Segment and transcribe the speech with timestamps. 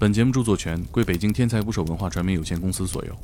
[0.00, 3.18] 本节目著作权归北京天才捕手文化传媒有限公司所有。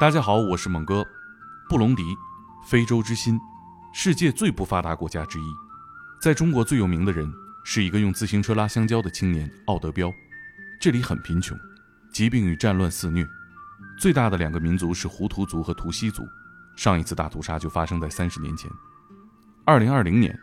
[0.00, 1.06] 大家好，我是猛哥。
[1.68, 2.02] 布隆迪，
[2.66, 3.38] 非洲之心，
[3.92, 5.44] 世界最不发达国家之一。
[6.22, 7.30] 在中国最有名的人
[7.62, 10.10] 是一个用自行车拉香蕉的青年奥德彪。
[10.80, 11.54] 这里很贫穷，
[12.10, 13.26] 疾病与战乱肆虐。
[13.98, 16.26] 最大的两个民族是胡图族和图西族。
[16.76, 18.70] 上一次大屠杀就发生在三十年前。
[19.64, 20.38] 二零二零年，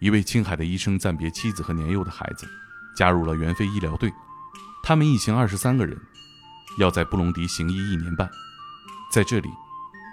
[0.00, 2.46] 一位青海的医生暂别妻子和年幼的孩子，
[2.96, 4.12] 加入了援非医疗队。
[4.82, 5.98] 他们一行二十三个人，
[6.78, 8.28] 要在布隆迪行医一年半。
[9.12, 9.48] 在这里，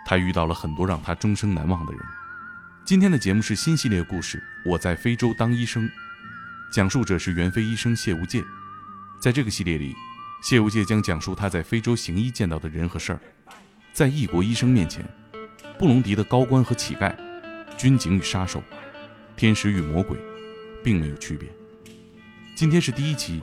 [0.05, 2.01] 他遇到了很多让他终生难忘的人。
[2.83, 4.37] 今天的节目是新系列故事
[4.69, 5.83] 《我在非洲当医生》，
[6.71, 8.43] 讲述者是援非医生谢无界。
[9.19, 9.95] 在这个系列里，
[10.41, 13.19] 谢无界将讲述他在非洲行医见到的人和事儿。
[13.93, 15.05] 在异国医生面前，
[15.77, 17.15] 布隆迪的高官和乞丐，
[17.77, 18.61] 军警与杀手，
[19.35, 20.17] 天使与魔鬼，
[20.83, 21.47] 并没有区别。
[22.55, 23.41] 今天是第一期，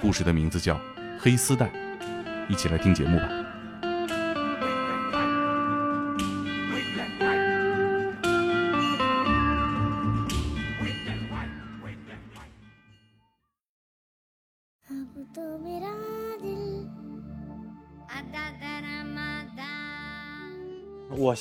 [0.00, 0.74] 故事的名字叫
[1.18, 1.66] 《黑丝带》，
[2.48, 3.41] 一起来听节目吧。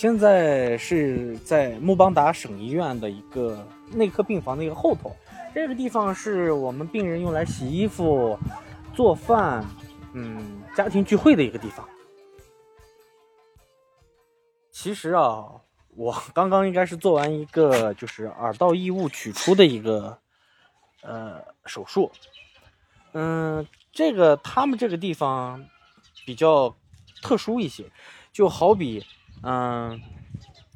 [0.02, 5.16] 现在是在穆邦达省医院的一个内科病房的一个后头，
[5.54, 8.36] 这个地方是我们病人用来洗衣服、
[8.96, 9.64] 做饭，
[10.14, 11.88] 嗯，家庭聚会的一个地方。
[14.72, 15.46] 其实啊，
[15.96, 20.18] 我刚刚应该是做完一个就是耳道异物取出的一个
[21.04, 22.12] 呃手术，
[23.12, 25.64] 嗯，这个他们这个地方
[26.26, 26.76] 比较
[27.22, 27.86] 特殊一些，
[28.34, 29.06] 就好比。
[29.44, 30.00] 嗯，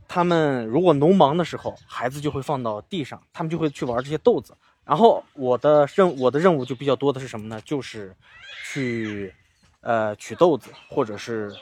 [0.08, 4.56] 他们如果农忙的时候，孩子就会放到地上，他们就会去玩这些豆子。
[4.84, 7.62] 然后我的任我的任务就比较多的是什么呢？
[7.64, 8.16] 就是
[8.64, 9.34] 去
[9.82, 11.54] 呃取豆子，或者是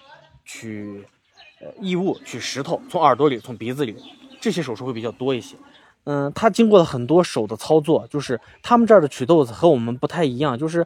[0.46, 1.06] 取
[1.60, 3.96] 呃异物、取石头，从耳朵里、从鼻子里，
[4.40, 5.56] 这些手术会比较多一些。
[6.06, 10.86] 嗯，他经过了很多手的操作，就是他们这儿的取豆子和我们不太一样，就是。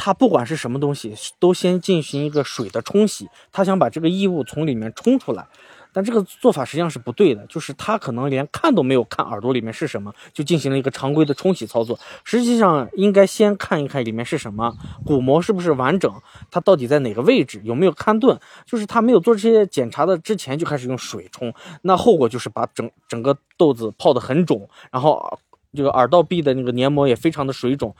[0.00, 5.44] 他不管是什么东西，都先进行一个水的冲洗，他想把这个异物从里面冲出来，
[5.92, 11.98] 但这个做法实际上是不对的，就是他可能连看都没有看耳朵里面是什么，就进行了一个常规的冲洗操作。
[12.22, 14.72] 实际上应该先看一看里面是什么，
[15.04, 16.08] 鼓膜是不是完整，
[16.48, 25.40] 它到底在哪个位置，有没有勘钝，就是他没有做这些检查的之前就开始用水冲，那后果就是把整整个豆子泡得很肿，然后
[25.74, 27.92] 这个耳道壁的那个黏膜也非常的水肿。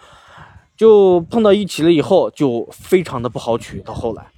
[0.78, 3.80] 就碰到一起了以后，就非常的不好取。
[3.80, 4.30] 到后来，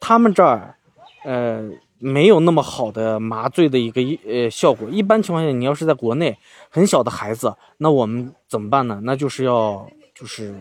[0.00, 0.76] 他们这儿，
[1.24, 4.88] 呃，没有那么好的麻醉的一个呃效果。
[4.90, 6.36] 一般情况下，你要是在国内，
[6.68, 9.00] 很小的孩子，那我们怎么办呢？
[9.04, 10.60] 那就是要就是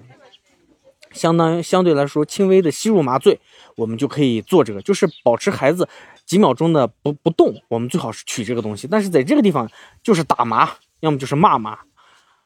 [1.11, 3.39] 相当于相对来说轻微的吸入麻醉，
[3.75, 5.89] 我们就可以做这个，就是保持孩子
[6.27, 7.55] 几秒钟的不不动。
[7.69, 9.67] 我们最好是取这个东西，但是在这个地方
[10.03, 10.69] 就是打麻，
[10.99, 11.79] 要么就是骂麻。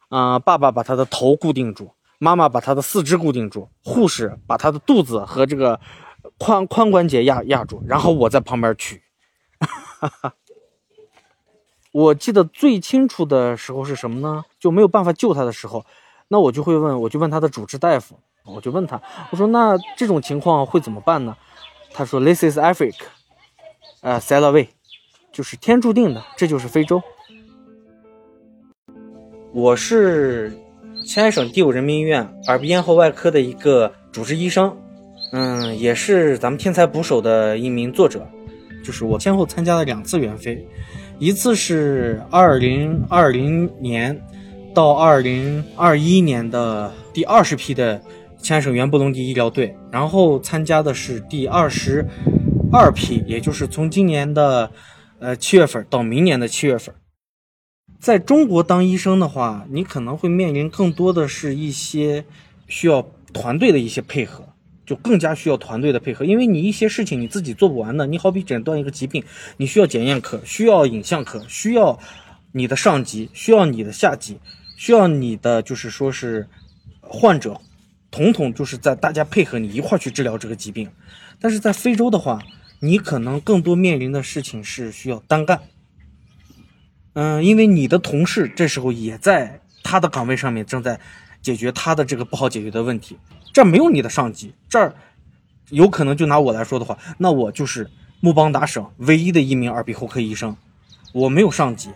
[0.08, 1.92] 啊，爸爸把他的头固定住。
[2.24, 5.78] 妈妈把他的四肢固定住，护士把他的肚子和这个
[6.40, 9.04] 髋髋关节压压住，然后我在旁边取。
[11.92, 14.46] 我记得最清楚的时候是什么呢？
[14.58, 15.86] 就没有办法救他的时候，
[16.30, 19.02] 那我就会问，我就问他的主治大夫，我就问他，
[19.32, 21.36] 我说那这种情况会怎么办呢？
[21.92, 23.04] 他说，This is Africa，
[24.00, 24.70] 呃 s a l a way，
[25.34, 27.04] 就是天注定的，这就是非洲。
[29.52, 30.58] 我是。
[31.06, 34.76] 青海省第五人民医院耳鼻咽喉外科的一个主治医生，
[35.32, 38.26] 嗯，也是咱们天才捕手的一名作者。
[38.84, 40.66] 就是我先后参加了两次援非，
[41.20, 44.20] 一次是二零二零年
[44.74, 48.02] 到二零二一年的第二十批的
[48.38, 52.06] 青海省原布隆迪医疗队，然后参加的是第二十
[52.72, 54.70] 二批，也就是从今年的
[55.20, 56.94] 呃七月份到明年的七月份。
[58.04, 62.26] 在中国当医生的话，你可能会面临更多的是一些
[62.68, 63.02] 需要
[63.32, 64.44] 团队的一些配合，
[64.86, 68.06] 就更加需要团队的配合，因为你一些事情你自己做不完的。
[68.06, 69.24] 你好比诊断一个疾病，
[69.56, 71.98] 你需要检验科，需要影像科，需要
[72.52, 74.38] 你的上级，需要你的下级，
[74.76, 76.46] 需要你的就是说是
[77.00, 77.62] 患者，
[78.12, 80.90] 统统就是在大家配合你一块去治疗这个疾病。
[81.40, 82.44] 但是在非洲的话，
[82.82, 85.62] 你可能更多面临的事情是需要单干。
[87.14, 91.00] 嗯，因为你的同事这时候也在他的岗位上面，正在
[91.42, 93.18] 解决他的这个不好解决的问题。
[93.52, 94.96] 这儿没有你的上级，这儿
[95.70, 97.90] 有可能就拿我来说的话，那我就是
[98.20, 100.58] 木邦达省唯一的一名耳鼻喉科医生，
[101.14, 101.92] 我没有上级。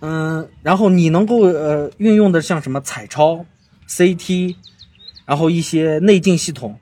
[0.00, 3.44] 嗯，然后你能够呃运用的像什么彩超、
[3.88, 4.54] CT，
[5.24, 6.78] 然后一些内镜系统，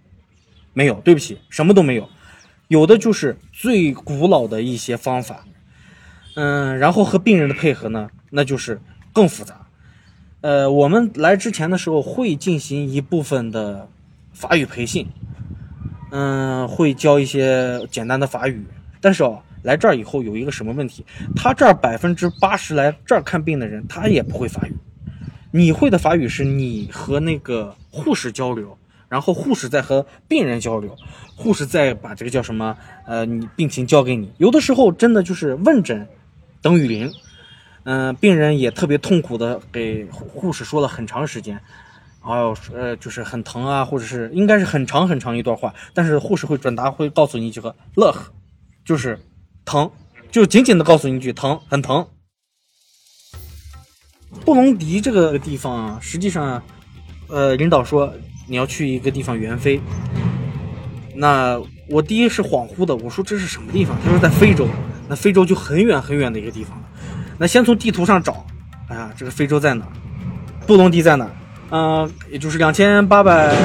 [0.74, 2.08] 没有，对不起，什么都没有，
[2.68, 5.46] 有的就是最古老的一些方法。
[6.34, 8.80] 嗯，然后和病人的配合呢，那就是
[9.12, 9.66] 更复杂。
[10.40, 13.88] 呃，我们来之前的时候会进行一部分的
[14.32, 15.06] 法语培训，
[16.10, 18.64] 嗯，会教一些简单的法语。
[19.00, 21.04] 但是哦，来这儿以后有一个什么问题？
[21.36, 24.74] 他这儿百分之八十来这儿看病的人，他也不会法语。
[25.50, 28.76] 你会的法语是你和那个护士交流，
[29.08, 30.96] 然后护士再和病人交流，
[31.36, 32.76] 护士再把这个叫什么？
[33.06, 34.32] 呃，你病情交给你。
[34.38, 36.08] 有的时候真的就是问诊。
[36.62, 37.12] 等于零，
[37.82, 41.60] 嗯，病人也特别痛苦的给护士说了很长时间，
[42.24, 48.14] 然后呃就是很疼啊，或者是应该是很长很长一段话，但是护士会转达会告诉你一句话乐，
[48.84, 49.18] 就是
[49.64, 49.90] 疼，
[50.30, 52.06] 就仅仅的告诉你一句疼，很疼。
[54.44, 56.62] 布隆迪这个地方啊，实际上，
[57.28, 58.14] 呃，领导说
[58.48, 59.80] 你要去一个地方援非，
[61.14, 63.96] 那我第一是恍惚的，我说这是什么地方？
[64.04, 64.68] 他说在非洲。
[65.08, 66.84] 那非洲就很远很远的一个地方了。
[67.38, 68.46] 那先从地图上找，
[68.88, 69.84] 哎呀，这个非洲在哪？
[70.66, 71.28] 布隆迪在哪？
[71.70, 73.56] 嗯，也就是两千八百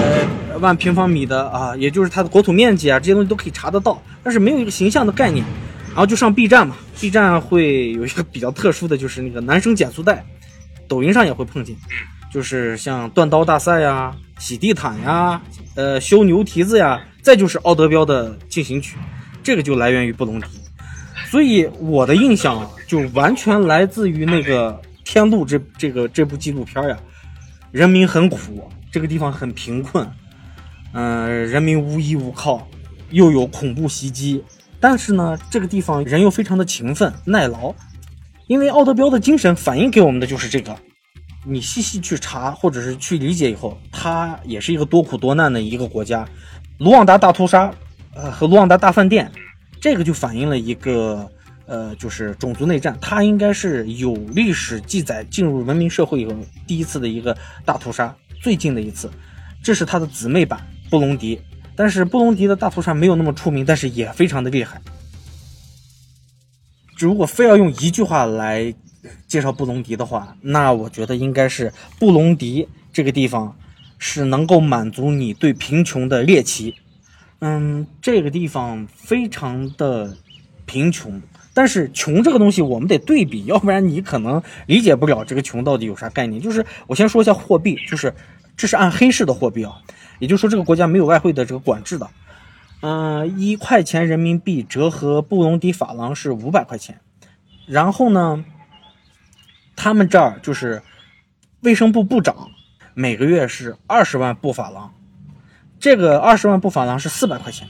[0.59, 5.45] 万平方米的啊，也就是它的国土面积啊，这些东西都可以查得到，但是没有一个形象的概念。
[5.89, 10.23] 然后就上 B 站嘛，B 站会有一个比较特殊的就是那个男生减速带，
[10.87, 11.75] 抖音上也会碰见，
[12.31, 15.41] 就是像断刀大赛呀、洗地毯呀、
[15.75, 18.95] 呃修牛蹄子呀，再就是奥德彪的进行曲，
[19.41, 20.47] 这个就来源于布隆迪。
[21.29, 24.71] 所以我的印象就完全来自于那个
[25.03, 26.97] 《天路》这这个这部纪录片呀，
[27.71, 30.09] 人民很苦，这个地方很贫困，
[30.93, 32.65] 嗯，人民无依无靠，
[33.09, 34.41] 又有恐怖袭击，
[34.79, 37.75] 但是呢，这个地方人又非常的勤奋耐劳，
[38.47, 40.73] 因为奥德彪的精神反映给我们的就是这个。
[41.45, 46.25] 你细细去查或者是去理解以后，它也是一个多苦多难的一个国家。
[46.77, 47.69] 卢旺达大屠杀，
[48.13, 49.29] 呃，和卢旺达大饭店。
[49.79, 51.29] 这个就反映了一个，
[51.65, 56.33] 呃，就是种族内战，它应该是有历史记载进入文明社会以后
[56.65, 59.09] 第一次的一个大屠杀，最近的一次，
[59.63, 60.59] 这是它的姊妹版
[60.89, 61.39] 布隆迪，
[61.75, 64.81] 但是布隆迪的大屠杀没有那么出名，但是也非常的厉害。
[66.97, 68.73] 如果非要用一句话来
[69.27, 73.55] 介绍布隆迪的话，那我觉得应该是布隆迪这个地方
[73.99, 76.75] 是能够满足你对贫穷的猎奇。
[77.39, 80.17] 嗯，这个地方非常的
[80.65, 81.21] 贫穷，
[81.53, 86.41] 但是穷这个东西我们得对比，要不然你可能理解不了这个穷到底有啥概念。
[86.41, 88.11] 就是我先说一下货币，就是
[88.55, 89.73] 这是按黑市的货币啊，
[90.17, 92.09] 也就是说这个国家没有外汇的这个管制的。
[92.81, 96.99] 嗯，一块钱人民币折合布隆迪法郎是五百块钱，
[97.67, 98.43] 然后呢，
[99.75, 100.81] 他们这儿就是
[101.61, 102.49] 卫生部部长
[102.95, 104.91] 每个月是二十万布法郎。
[105.79, 107.67] 这个二十万布法郎是四百块钱，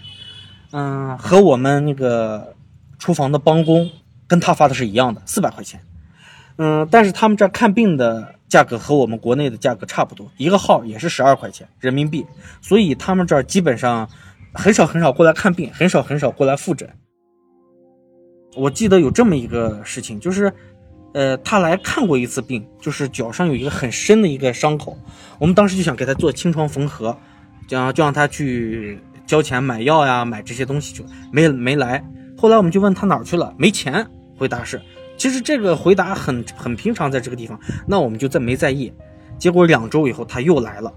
[0.72, 2.56] 嗯，和我们那个
[2.98, 3.90] 厨房的帮工
[4.28, 5.82] 跟他发的是一样的，四百块钱，
[6.58, 12.26] 嗯，但是他们这看病的价格和我们国内的价格差不多，一个号也是十二块钱人民币，
[12.62, 14.10] 所以他们这儿基本上
[14.54, 16.90] 很少很少过来看病，很少很少过来复诊。
[18.56, 20.52] 我记得有这么一个事情，就是，
[21.14, 24.98] 呃，他来看过一次病，就是脚上有一个很深的一个伤口，
[25.40, 27.16] 我们当时就想给他做清创缝合。
[27.68, 32.04] 就就让他去交钱买药呀，买这些东西去，没没来。
[32.38, 34.08] 后来我们就问他哪儿去了，没钱。
[34.38, 34.80] 回答是，
[35.18, 37.60] 其实这个回答很很平常，在这个地方。
[37.88, 38.94] 那我们就再没在意。
[39.38, 40.94] 结果两周以后他又来了，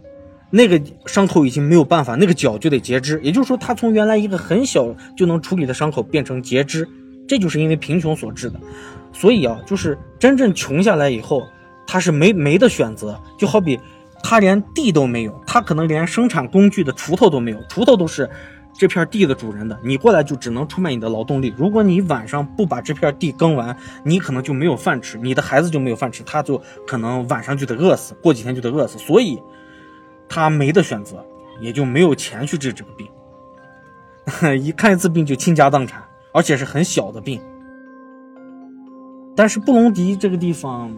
[0.50, 3.18] 那个伤口已经没有办法，那个脚就得截肢。
[3.22, 6.86] 也就是说，他从原来一个很小就能处理的伤口变成截肢，
[7.26, 8.60] 这就是因为贫穷所致的。
[9.12, 11.42] 所以啊，就是真正穷下来以后，
[11.86, 13.80] 他是没没得选择，就好比。
[14.22, 18.28] 他连地都没有，他可能连生产工具的锄头都没有，锄头都是
[18.72, 19.78] 这片地的主人的。
[19.82, 21.52] 你过来就只能出卖你的劳动力。
[21.56, 28.98] 如果你晚上不把这片地耕完，你可能就没有饭吃，你的孩子就没有饭吃，他就可能晚上就得饿死，过几天就得饿死。
[28.98, 29.42] 所以，
[30.28, 31.24] 他没得选择，
[31.60, 33.08] 也就没有钱去治这个病。
[34.62, 37.40] 一看一次病就倾家荡产，而且是很小的病。
[39.34, 40.94] 但是布隆迪这个地方。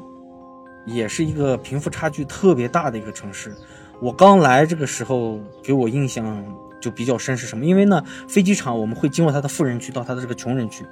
[0.84, 3.54] 也是一个贫富差距特别大的一个城市。
[4.00, 6.44] 我刚来这个时候，给我印象
[6.80, 7.64] 就比较深是什么？
[7.64, 10.84] 因为呢，飞机场我们会经过它的富人区到它的这个穷人区。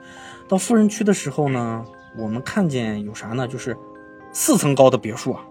[0.49, 1.85] 到富人区的时候呢，
[2.17, 3.49] 我们看见有啥呢？
[3.49, 3.77] 就是
[4.33, 5.43] 四层高的别墅啊，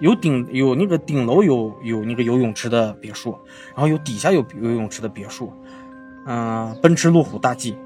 [0.00, 3.34] 有顶有那个顶楼有有那个游泳池的别墅，
[3.74, 5.50] 然后有底下有游泳池的别墅，
[6.26, 7.78] 嗯、奔驰、路虎、大 G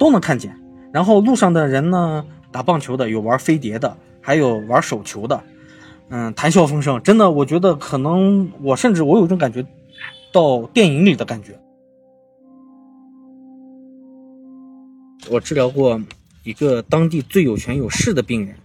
[0.00, 0.56] 都能看见。
[0.92, 5.42] 然后路上的人呢，打棒球的，有玩飞碟的，还有玩手球的，
[6.08, 7.02] 嗯，谈笑风生。
[7.02, 9.66] 真的，我觉得可能我甚至我有种感觉
[10.32, 11.58] 到电影里的感觉。
[15.30, 16.00] 我治疗过
[16.42, 18.56] 一个当地最有权有势的病人，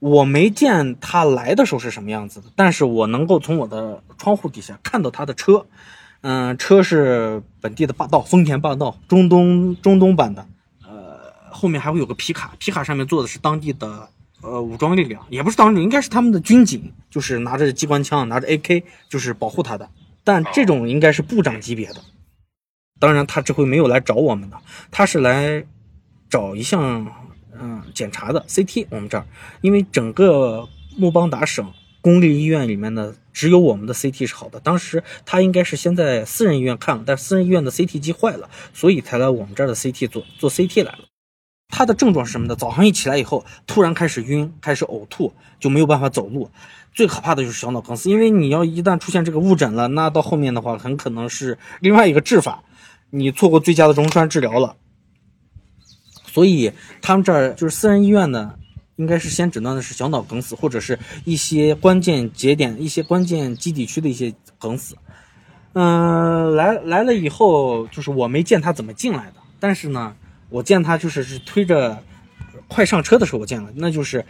[0.00, 5.66] 我没见他来的时候是什么样子的，但是我能够从我的窗户底下看到他的车，
[6.22, 10.44] 嗯，车是本地的霸道，丰田霸道，中东中东版的，
[10.82, 11.20] 呃，
[11.52, 14.08] 后面还会有个皮卡，皮卡上面坐的是当地的
[14.42, 19.88] 呃武装力量，也不是当地，应该是他们的军警，就是拿着机关枪，拿着 AK，就是保护他的，
[20.24, 21.96] 但这种应该是部长级别的。
[23.00, 24.56] 当然，他这回没有来找我们的，
[24.90, 25.64] 他是来
[26.28, 27.06] 找一项
[27.58, 28.86] 嗯检查的 CT。
[28.90, 29.26] 我们这儿，
[29.60, 34.58] 因为整个穆邦达省公立医院里面的只有我们的 CT 是好的。
[34.60, 41.07] 当时他应该是先在私人医院看了，但私人医院的 CT 机坏了，所以才来我们这儿的 CT 做做 CT 来了。
[41.68, 42.56] 他的症状是什么呢？
[42.56, 46.50] 早上一起来以后，突然开始晕，开始呕吐，就没有办法走路。
[46.92, 52.64] 最可怕的就是小脑梗死，因为你要一旦出现这个误诊了，那到后面的话很可能是另外一个治法。
[53.10, 54.76] 你错过最佳的溶栓治疗了，
[56.26, 58.54] 所以他们这儿就是私人医院呢，
[58.96, 64.96] 应该是先诊断的是小脑梗死，或者是一些关键节点、一些关键基底区的一些梗死。
[65.72, 70.14] 嗯，来来了以后，就是我没见他怎么进来的，但是呢，
[70.48, 72.02] 我见他就是是推着
[72.66, 74.24] 快上车的时候我见了，那就是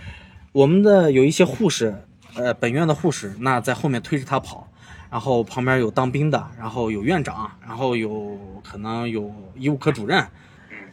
[0.53, 4.69] 我们的有一些护士，呃，本院的护士，那在后面推着他跑。
[5.11, 10.23] 然后旁边有当兵的，然后有院长，然后有可能有医务科主任，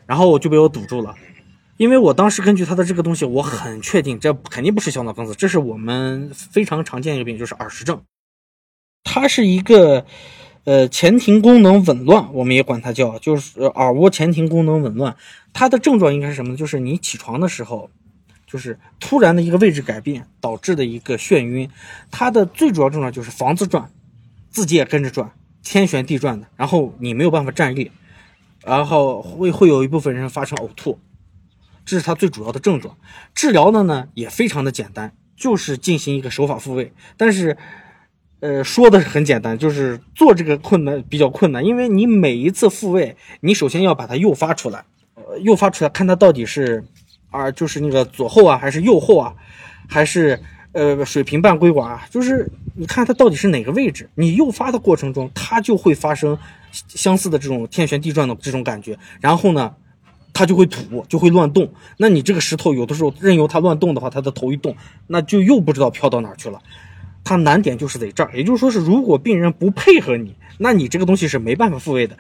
[0.06, 1.14] 然后就被我堵住了，
[1.76, 8.02] 因为我当时根据他的这个东西，我很确定这肯定不是小脑梗死，这是我们非常常见一个病，就是耳石症。
[9.04, 10.06] 它是一个
[10.66, 15.16] 呃前庭功能紊乱，我们也管它叫就是耳蜗前庭功能紊乱。
[15.54, 16.58] 它的症状应该是什么呢？
[16.58, 17.90] 就是你起床的时候，
[18.46, 21.70] 就是突然的一个位置改变导致的一个眩晕。
[22.12, 23.90] 它的最主要症状就是房子转。
[24.50, 27.92] 自己也跟着转，天旋地转的，然后你没有办法站立，
[28.64, 30.98] 然后会会有一部分人发生呕吐，
[31.84, 32.98] 这是它最主要的症状。
[33.34, 36.94] 治疗的呢也非常的简单，就是进行一个手法复位。
[37.18, 37.58] 但是，
[38.40, 44.84] 呃，说的是很简单，就是做这个困难比较困难，因为你每一次复位，你首先要把它诱发出来，
[45.42, 46.84] 诱发出来看它到底是
[47.32, 49.34] 啊，就是那个左后啊，还是右后啊，
[49.88, 50.40] 还是。
[50.78, 56.38] 呃，水平半规管啊，就是你看它到底是哪个位置，你诱发的过程中，它就会发生
[56.74, 59.74] 相似的这种天旋地转的这种感觉，然后呢，
[60.34, 61.72] 它就会吐，就会乱动。
[61.96, 64.76] 那你这个石头有的时候任由它乱动的话，它的头一动，
[65.08, 66.60] 那就又不知道飘到哪去了。
[67.26, 72.18] 它难点就是在这儿，也就是说是如果病人不配合你，那你这个东西是没办法复位的。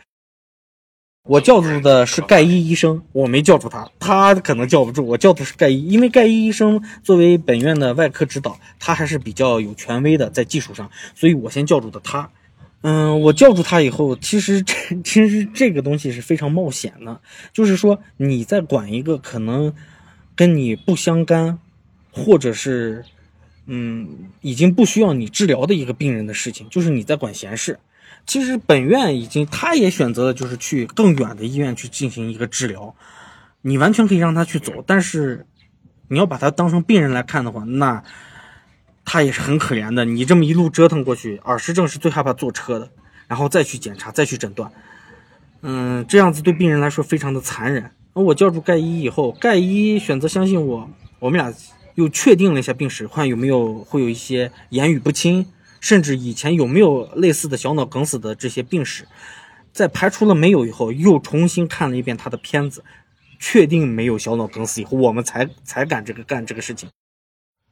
[1.27, 5.07] 我叫住的是盖伊医生，我没叫住他，他可能叫不住。
[5.07, 12.29] 我叫的是盖伊，因为盖伊医生作为本院的外科指导，他还是比较有权威的，在技术上，所以我先叫住的他。
[12.81, 17.19] 嗯，我叫住他以后，其实这其实这个东西是非常冒险的，
[17.51, 19.73] 就是说你在管一个可能
[20.35, 21.57] 跟你不相干，
[22.11, 23.03] 或者是
[23.65, 27.79] 嗯已经不需要你治疗的一个病人的事情，就是你在管闲事。
[28.25, 32.95] 其实本院已经，他也选择了就是去更远的医院去进行一个治疗，
[33.61, 35.45] 你完全可以让他去走，但是
[36.07, 38.03] 你要把他当成病人来看的话，那
[39.03, 40.05] 他也是很可怜的。
[40.05, 42.89] 你这么一路折腾过去，耳石症是最害怕坐车的，
[43.27, 44.71] 然后再去检查，再去诊断，
[45.61, 47.91] 嗯，这样子对病人来说非常的残忍。
[48.15, 51.53] 那我叫住盖伊以后，盖伊选择相信我，我们俩
[51.95, 55.47] 又确定了一下病史，看有没有会有一些言语不清。
[55.81, 59.07] 甚至以前有没有类似的小脑梗死的这些病史，
[59.71, 62.83] 在排除了没有以后，又重新看了一遍他的片子，
[63.37, 66.89] 确定没有小脑梗死以后，我们才才敢这个干这个事情。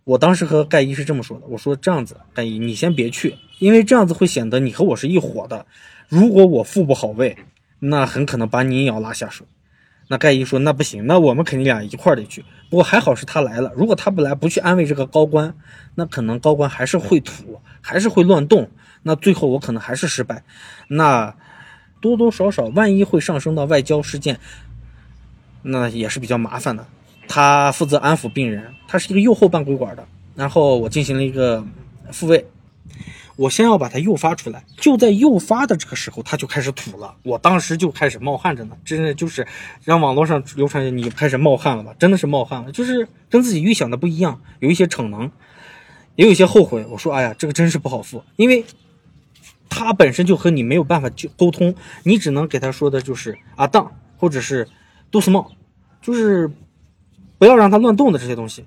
[0.04, 5.66] 我当时和盖伊是这么说的，我说这样子，盖伊你先别去，因为这样子会显得你和我是一伙的。
[6.08, 7.36] 如果我复不好位，
[7.80, 9.48] 那很可能把你也要拉下水。
[10.10, 12.44] 那盖伊说：“那不行，那我们肯定俩一块儿得去。
[12.70, 15.56] 不过还好是他来了，如果他不来，不去安慰这个高官，
[15.96, 18.70] 那可能高官还是会吐，还是会乱动。
[19.04, 20.44] 那最后我可能还是失败。
[20.90, 21.36] 那
[22.02, 24.40] 多多少少，万一会上升到外交事件，
[25.62, 26.86] 那也是比较麻烦的。
[27.28, 30.06] 他负责安抚病人，他是一个右后半规管的。
[30.36, 31.66] 然后我进行了一个
[32.12, 32.46] 复位。”
[33.36, 37.16] 我先要把它诱发出来，就在诱发的这个时候，它就开始吐了。
[37.24, 39.48] 我当时就开始冒汗着呢，真的就是
[39.84, 41.96] 让网络上流传你开始冒汗了吧？
[41.98, 45.32] 真的是冒汗了，就是跟自己预想的不一样，有一些逞能，
[46.16, 46.86] 也有一些后悔。
[46.90, 48.64] 我说，哎呀，这个真是不好付，因为
[49.68, 51.74] 他本身就和你没有办法就沟通，
[52.04, 54.68] 你只能给他说的就是啊当，或者是
[55.10, 55.52] 都是冒，
[56.02, 56.52] 就是
[57.40, 58.66] 不要让他乱动的这些东西。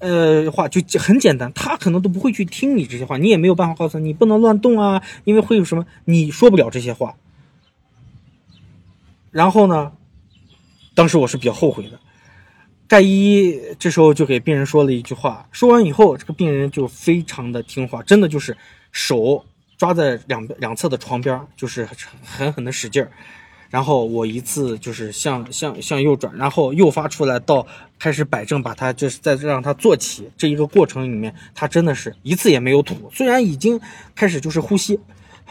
[0.00, 7.14] 呃，话就很简单，他可能都不会去听你这些话，你也没有办法告诉他你不能乱动啊，因为会有什么，你说不了这些话。
[9.30, 9.92] 然后呢，
[10.94, 12.00] 当时我是比较后悔的。
[12.88, 18.56] 盖伊这时候就给病人说了一句话，说完以后，这个病人就非常的听话，真的就是
[18.90, 19.44] 手
[19.76, 21.86] 抓在两两侧的床边，就是
[22.24, 23.12] 狠狠的使劲儿。
[23.70, 27.64] 然后我一次就是向向向右转，然后诱发出来到
[27.98, 33.08] 开始摆正，把它就是再让它坐起这一个过程里面，它真的是一次也没有吐。
[33.14, 33.80] 虽然已经
[34.14, 34.98] 开始就是呼吸，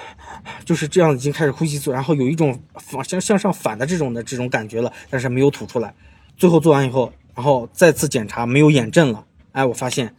[0.66, 5.94] 就是这样已经开始呼吸做，然后有一种反向向上反的这种的这种感觉了，但是没有吐出来。
[6.36, 10.14] 最后做完以后，然后再次检查没有眼震了，哎，我发现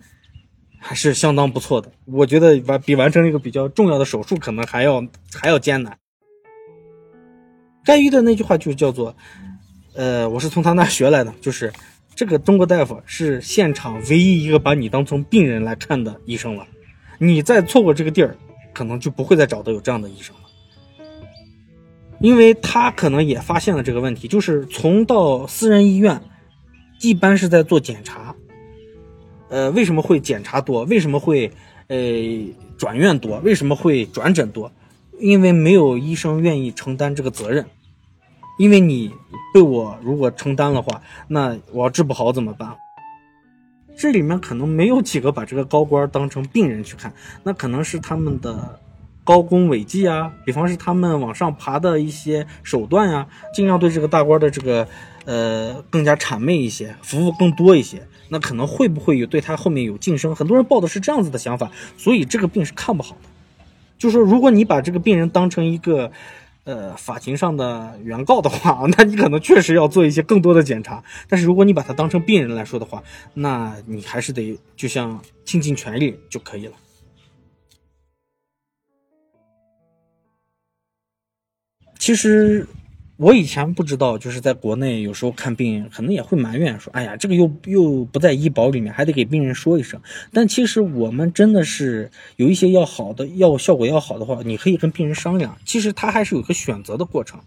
[0.79, 1.93] 还是相当不错的。
[2.07, 5.05] 我觉得完比完成一个比较重要的手术可能还要
[5.35, 6.00] 还要艰难。
[7.85, 9.15] 盖伊的那句话就叫做
[9.95, 11.73] ：“呃，我是从他那学来的，就是
[12.15, 16.67] 这个中国大夫是现场唯一一个把你当成病人来看的医生了。
[17.19, 18.37] 你再错过这个地儿，
[18.73, 20.43] 可能就不会再找到有这样的医生了。
[22.21, 26.21] 因为他可能也发现了这个问题，就是从到私人医院，
[27.01, 28.35] 一般是在做检查。
[29.49, 30.85] 呃，为什么会检查多？
[30.85, 31.51] 为什么会
[31.89, 31.97] 呃
[32.77, 33.39] 转院多？
[33.41, 34.71] 为什么会转诊多？
[35.21, 37.67] 因为没有医生愿意承担这个责任，
[38.59, 39.13] 因为你
[39.53, 42.77] 被我如果承担的话，那我要治不好怎么办？
[43.97, 47.13] 这里面可能没有几个把这个高官当成病人去看，
[47.43, 48.81] 那可能是他们的
[49.23, 54.89] 高功伟绩啊，比方是他们往上爬的一些手段呀，尽量对这个大官的这个
[55.27, 60.35] 呃更加谄媚一些，服务更多一些，那可能会不会有对他后面有晋升？
[60.35, 63.29] 很多人抱的是这样子的想法，所以这个病是看不好的。
[64.01, 66.11] 就是说，如果你把这个病人当成一个，
[66.65, 71.05] 呃，法庭上的原告的话， 那你可能确实要做一些更多的检查。
[71.29, 73.03] 但是如果你把他当成病人来说的话，
[73.35, 76.73] 那你还是得就像倾尽全力就可以了。
[81.99, 82.67] 其实。
[83.21, 90.01] 我以前不知道，就是在国内有时候看病可能也会埋怨说：“哎呀，这个又又不在医保里面，还得给病人说一声。”
[90.33, 95.55] 但其实我们真的是有一些要好的，药效果要好的话，你可以跟病人商量。
[95.67, 97.39] 其实他还是有个选择的过程。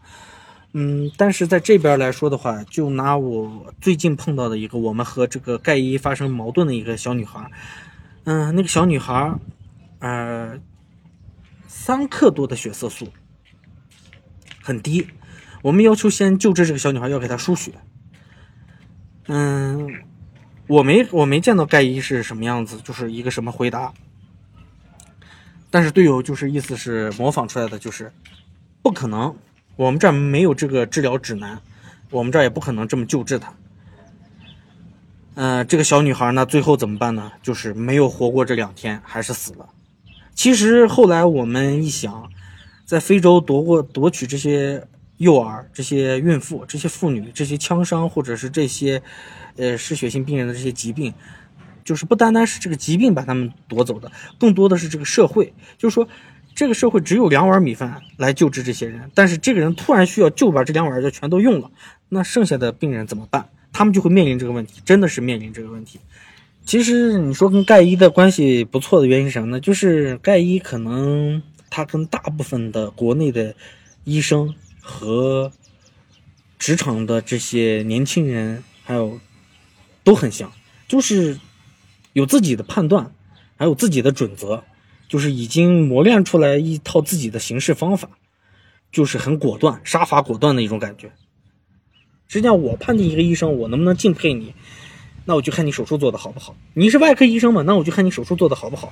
[0.74, 7.50] 嗯，但是在这边来说的话，就拿我最近碰到的一个，我们和这个盖伊发生矛盾的一个小女孩，
[8.26, 9.34] 嗯，那个小女孩，
[9.98, 10.60] 呃，
[11.66, 13.08] 三克多的血色素，
[14.62, 15.08] 很低。
[15.64, 17.72] 我们要求先救治这个小女孩，要给她输血。
[19.28, 20.04] 嗯，
[20.68, 23.94] 我没我没见到盖伊是什么样子，就是一个什么回答。
[25.72, 28.12] 但是队友就是意思是模仿出来的，就是
[28.82, 29.34] 不可能，
[29.78, 31.62] 我们这儿没有这个治疗指南，
[32.10, 33.54] 我们这儿也不可能这么救治她。
[35.36, 37.32] 嗯，这个小女孩呢，最后怎么办呢？
[37.42, 39.70] 就是没有活过这两天，还是死了。
[40.36, 42.30] 其实后来我们一想，
[42.84, 44.86] 在非洲夺过夺取这些。
[45.24, 49.02] 幼儿、这些孕妇、这些妇女、这些枪伤，或者是这些，
[49.56, 51.12] 呃，失血性病人的这些疾病，
[51.84, 55.54] 就是不单单是这个疾病把他们夺走的，更多的是这个社会。
[55.78, 56.08] 就是说，
[56.54, 61.72] 这个社会只有两碗米饭来救治这些人，但是这个人突然需要就把这两碗就全都用了，
[62.10, 63.50] 那剩下的病人怎么办？
[63.72, 66.00] 他们就会面临这个问题，真的是面临这个问题。
[66.66, 69.60] 其实你说跟盖伊的关系不错的原因是什么呢？
[69.60, 73.56] 就是盖伊可能他跟大部分的国内的
[74.04, 74.54] 医生。
[74.84, 75.52] 和
[76.60, 79.20] 职场的这些年轻人还有
[80.04, 80.52] 都很像，
[80.88, 81.40] 就是
[82.12, 83.16] 有自己的判断，
[83.58, 84.64] 还有自己的准则，
[85.08, 88.10] 就是已经磨练出来一套自己的行事方法，
[88.92, 91.12] 就是很果断、杀伐果断的一种感觉。
[92.28, 94.54] 实际上，我判定一个医生，我能不能敬佩你，
[95.24, 96.56] 那我就看你手术做的好不好。
[96.74, 98.92] 你是外科医生嘛，那我就看你手术做的好不好。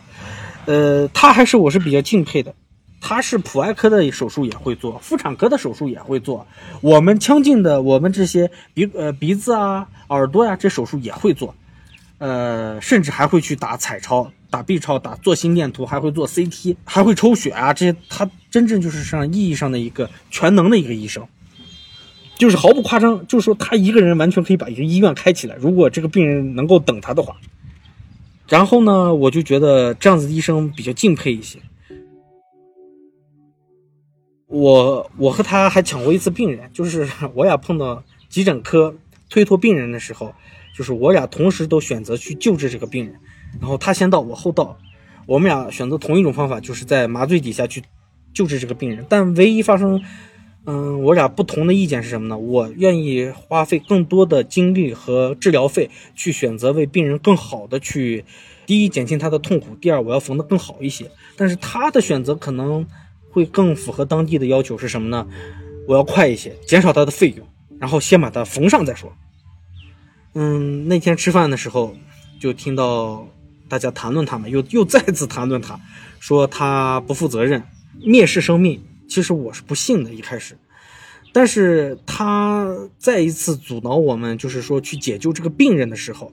[0.66, 2.56] 呃，他还是我是比较敬佩的。
[3.02, 6.46] 他是普外科的手术也会做，妇产科的手术也会做。
[6.80, 11.56] 我们腔镜的，我们这些鼻呃鼻子啊、耳朵呀，这手术也会做。
[12.20, 17.74] 呃，甚至还会去打彩超、打 B 超、打做心电图，还会做 CT，还会抽血啊。
[17.74, 21.26] 这些他真正就是上意义上的一个全能的一个医生，
[22.38, 25.56] 就是毫不夸张，就是说他一个人完全可以把一个医院开起来。
[25.56, 27.36] 如果这个病人能够等他的话，
[28.48, 31.58] 然后呢，我就觉得这样子医生比较敬佩一些。
[34.52, 38.94] 我我和他还抢过一次病人， 就是我俩碰到急诊科
[39.30, 40.34] 推脱病人的时候，
[40.78, 43.16] 就是我俩同时都选择去救治这个病人，
[43.62, 44.78] 然后他先到我后到，
[45.26, 47.82] 我们俩选择同一种方法，就是在麻醉底下去
[48.34, 49.06] 救治这个病人。
[49.08, 50.04] 但唯一发生，
[50.66, 52.38] 嗯，我俩不同的意见是什么呢？
[52.38, 58.26] 我愿意花费更多的精力和治疗费去选择为病人更好的去，
[58.66, 61.10] 第一减轻他的痛苦，第二我要缝得更好一些。
[61.38, 62.86] 但是他的选择可能
[63.32, 65.28] 会更符合当地的要求是什么呢？
[65.88, 67.48] 我要快一些，减少他的费用，
[67.80, 69.12] 然后先把它缝上再说。
[70.34, 71.96] 嗯，那天吃饭的时候
[72.40, 73.28] 就听到
[73.68, 75.80] 大家谈论他们，又又再次谈论他，
[76.20, 77.64] 说他不负责任，
[78.02, 78.84] 蔑视生命。
[79.10, 80.58] 其实我是不信的，一开始，
[81.34, 86.32] 但是他再一次阻挠我们，就是说去解救这个病人的时候，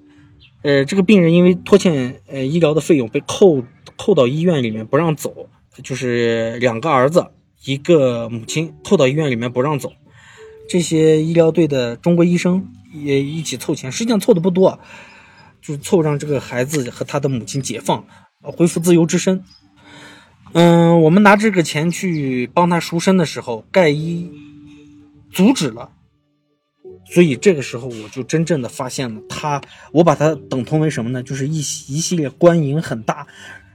[0.63, 3.65] 呃，这个病人因为拖欠呃医疗的费用被扣
[3.97, 5.49] 扣到医院里面不让走，
[5.83, 7.27] 就是两个儿子
[7.65, 9.93] 一个母亲扣到医院里面不让走，
[10.69, 14.79] 这些医疗队的中国医生也一起凑钱，实际上凑的不多，
[15.61, 18.05] 就凑让这个孩子和他的母亲解放，
[18.41, 19.43] 恢复自由之身。
[20.53, 24.31] 嗯，我们拿这个钱去帮他赎身的时候，盖伊
[25.31, 25.91] 阻止了，
[27.13, 29.61] 所以这个时候我就真正的发现了他，
[29.93, 31.23] 我把他等同为什么呢？
[31.23, 33.27] 就是一一系列官瘾很大，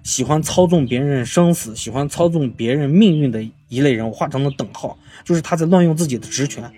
[0.03, 6.71] 喜欢操纵别人生死，喜欢操纵别人命运的一类人，我画成了等号，就是他在乱用自己的职权。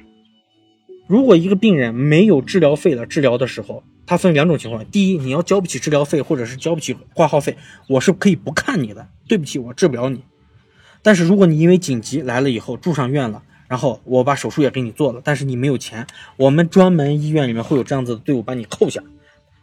[1.07, 3.83] 如果一个病人没有治疗费了，治疗的时候。
[4.07, 7.57] 他分两种情况，第一，你要交不起治疗费，或者是交不起挂号费，
[7.89, 10.21] 我是可以不看你的，对不起，我治不了你。
[11.01, 16.05] 但是如果你因为紧急来了以后住上院了，然后我把手术也给你做了，但是你没有钱，
[16.38, 19.01] 我们专门医院里面会有这样子的队伍把你扣下，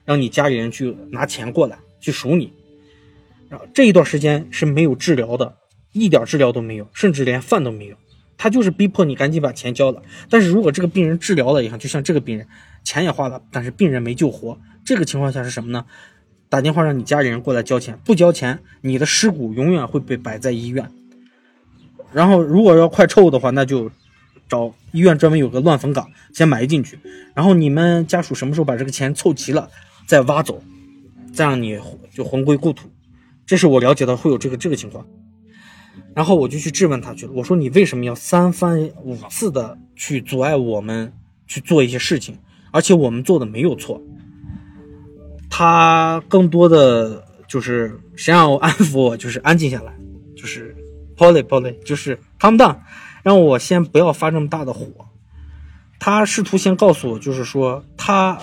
[0.04, 2.52] 让你家里人去拿钱过来去赎你。
[3.52, 5.56] 然后这一段时间是没有治疗的，
[5.92, 7.96] 一点治疗都没有，甚至连饭都没有。
[8.38, 10.02] 他就是逼迫你赶紧把钱交了。
[10.30, 12.48] 但是如果这个病人治疗了以后，就像这个病人。
[12.82, 14.58] 钱也花了，但是病人没救活。
[14.84, 15.84] 这个情况下是什么呢？
[16.48, 20.90] 打电话让你家里人过来交钱，不交钱，你的尸骨永远会被摆在医院。
[22.12, 23.88] 然后如果要快臭的话，那就
[24.48, 26.98] 找医院专门有个乱坟岗，先埋进去。
[27.34, 29.70] 然后你们家属什么时候把这个钱凑齐了，
[30.08, 30.60] 再挖走，
[31.32, 31.78] 再让你
[32.12, 32.90] 就魂归故土。
[33.52, 35.06] 这是我了解到会有这个这个情况。
[36.14, 41.12] 然后我就去质问他去了，我说你为什么要三番五次的去阻碍我们
[41.46, 42.38] 去做一些事情？
[42.70, 44.00] 而且我们做的没有错，
[45.50, 49.92] 他更多的就是想让我安抚我，就是安静下来，
[50.34, 50.74] 就是
[51.14, 52.78] Polly Polly，就是 calm down，
[53.22, 54.86] 让我先不要发这么大的火。
[56.00, 58.40] 他试图先告诉我，就是说他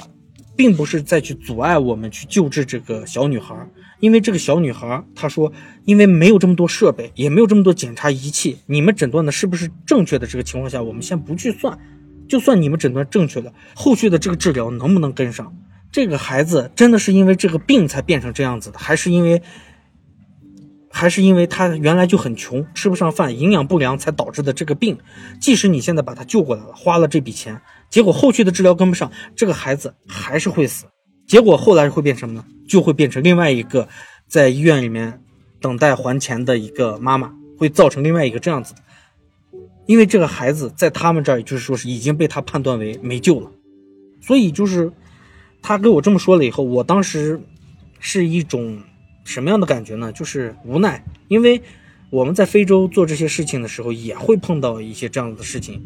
[0.60, 3.56] 并不是在去阻碍我们去救治这个小女孩，
[4.02, 5.54] 因为这个小女孩，她说
[5.86, 11.80] 因为没有这么多设备，也没有这么多检查仪器，你们诊断的是不是正确的这个情况下，我们先不去算。
[12.28, 15.56] 就算你们诊断正确了，后续的这个治疗能不能跟上？
[15.93, 19.41] 这个孩子真的是因为这个病才变成这样子的，还是因为，
[20.91, 24.98] 还是因为他原来就很穷，吃不上饭，营养不良才导致的这个病？
[25.39, 30.86] 即使你现在把他救过来了，花了这笔钱，结果后续的治疗跟不上，这个孩子还是会死。
[31.28, 32.45] 结果后来会变什么呢？
[32.67, 33.88] 就会变成另外一个
[34.28, 35.21] 在医院里面
[35.60, 38.73] 等待还钱的一个妈妈，会造成另外一个这样子。
[39.86, 43.52] 因为这个孩子在他们这儿，就是说是已经被他判断为没救了，
[44.21, 44.91] 所以就是
[45.62, 47.41] 他跟我这么说了以后，我当时
[47.99, 48.80] 是一种
[49.23, 50.12] 什么样的感觉呢？
[50.12, 51.62] 就是无奈，因为
[52.12, 55.82] 我们在非洲做这些事情的时候，也会碰到一些这样子的事情。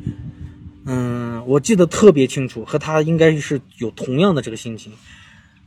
[0.85, 4.91] 嗯，我记得特别清楚，和他应该是有同样的这个心情。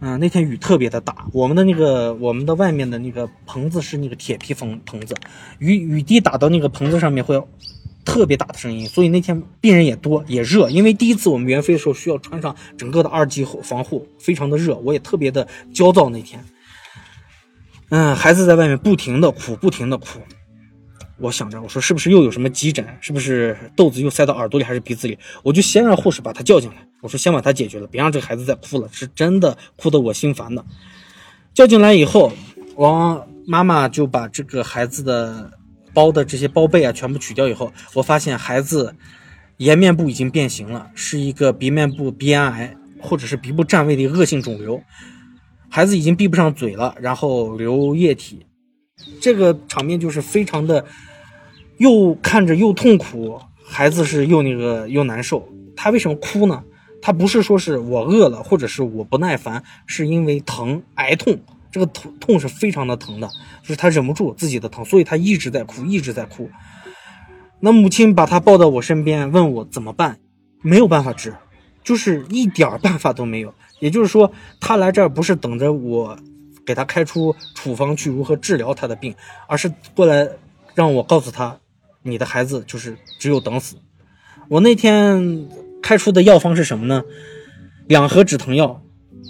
[0.00, 5.14] 嗯，那天雨特别的大，我们的那个我们的外面的那个棚子是那个铁皮棚棚子，
[5.58, 7.42] 雨雨滴打到那个棚子上面会。
[8.06, 16.44] 特别大的声音，所以那天病人也多也热，因为第一次我们援飞的时候需要穿上整个的二级防护，非常的热，我也特别的焦躁那天。
[17.88, 20.20] 嗯，孩子在外面不停的哭，不停的哭。
[21.18, 22.86] 我想着，我说是不是又有什么急诊？
[23.00, 25.18] 是不是豆子又塞到耳朵里还是鼻子里？
[25.42, 30.64] 我就先让护士把他叫进来，我说先把他解决了，别让这个孩子再哭了，是真的哭得我心烦的。
[31.54, 32.32] 叫进来以后，
[32.74, 35.52] 我妈妈就把这个孩子的。
[35.96, 38.94] 包的这些包被啊，全部取掉以后，我发现孩子
[39.56, 44.82] 颜面部已经变形了，是一个鼻面部鼻咽癌或者是鼻部占位的恶性肿瘤。
[45.70, 48.44] 孩子已经闭不上嘴了，然后流液体，
[49.20, 50.84] 这个场面就是非常的，
[51.78, 55.48] 又看着又痛苦，孩子是又那个又难受。
[55.76, 56.62] 他为什么哭呢？
[57.02, 61.38] 他不是说是我饿了，或者是我不耐烦，是因为疼癌痛。
[61.70, 63.28] 这个痛痛是非常的疼的，
[63.62, 66.48] 就是他忍不住自己的疼，所以他一直在哭，一直在哭。
[67.60, 70.18] 那母亲把他抱到我身边，问我怎么办，
[70.62, 71.34] 没有办法治，
[71.84, 73.52] 就是一点办法都没有。
[73.78, 76.18] 也就是说，他来这儿不是等着我
[76.66, 79.14] 给他开出处方去如何治疗他的病，
[79.46, 80.28] 而是过来
[80.74, 81.60] 让我告诉他
[82.02, 83.76] 你的孩子就是只有等死。
[84.48, 85.48] 我那天
[85.82, 87.04] 开出的药方是什么呢？
[87.86, 88.82] 两盒止疼药，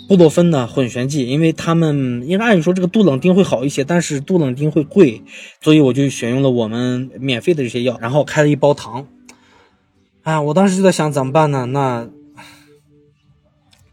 [0.08, 5.22] 布洛芬的混旋剂，因为他们应该按理说这个杜冷丁会好一些，但是杜冷丁会贵，
[5.60, 9.06] 所以我就选用了我们免费的这些药，然后开了一包糖。
[10.22, 11.66] 哎，我当时就在想怎么办呢？
[11.66, 12.08] 那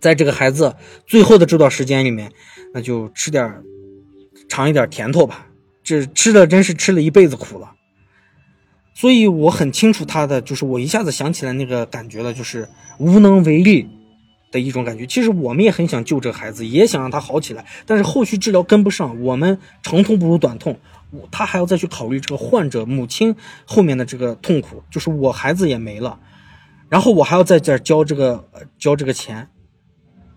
[0.04, 0.76] 在这个孩子
[1.08, 2.30] 最后的这段时间里面，
[2.74, 3.64] 那就吃点
[4.50, 5.48] 尝一点甜头吧。
[5.82, 7.72] 这吃的真是吃了一辈子苦了。
[8.94, 12.68] 所以我很清楚他的，就是我一下子想起来那个感觉了，就是
[13.00, 13.88] 无能为力
[14.52, 15.06] 的一种感觉。
[15.06, 20.78] 其实我们也很想救这个孩子，也想让他好起来，但是后续治疗跟不上，我们长痛不如短痛。
[21.32, 26.20] 他还要再去考虑这个患者母亲后面的这个痛苦，就是我孩子也没了，
[26.90, 29.48] 然后我还要在这交这个交这个钱，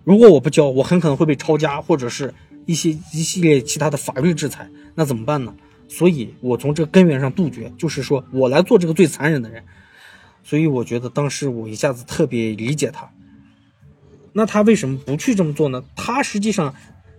[0.06, 2.32] 如果我不交，我很可能会被抄家或者是
[2.64, 5.52] 一些一系列其他的法律制裁，那怎么办呢？
[5.88, 9.64] 所以我从这个根源上杜绝，就是说我来做这个最残忍的人。
[10.44, 13.10] 所以我觉得当时我一下子特别理解他。
[14.32, 15.82] 那他为什么不去这么做呢？
[15.96, 16.72] 他实际上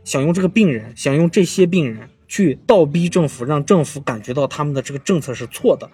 [0.06, 2.10] 想用这个病人，想用这些病人。
[2.30, 5.90] 去倒逼政府，让政府感觉到他们的这个政策是错的，